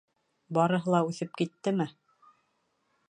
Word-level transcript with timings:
—Барыһы 0.57 0.95
ла 0.95 1.01
үҫеп 1.11 1.37
киттеме? 1.41 1.87